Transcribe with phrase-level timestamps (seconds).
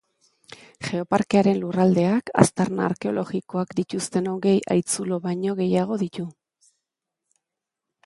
[0.85, 6.31] Geoparkearen lurraldeak aztarna arkeologikoak dituzten hogei haitzulo baino gehiago ditu.